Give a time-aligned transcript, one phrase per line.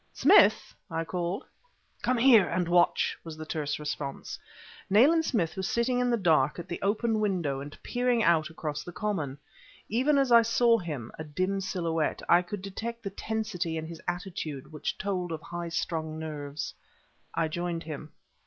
[0.13, 1.45] "Smith!" I called.
[2.01, 4.39] "Come here and watch!" was the terse response.
[4.89, 8.83] Nayland Smith was sitting in the dark at the open window and peering out across
[8.83, 9.37] the common.
[9.89, 14.01] Even as I saw him, a dim silhouette, I could detect that tensity in his
[14.07, 16.73] attitude which told of high strung nerves.
[17.35, 18.11] I joined him.